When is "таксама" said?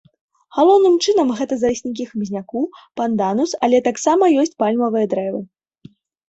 3.89-4.31